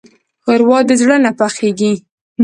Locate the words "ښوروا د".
0.43-0.91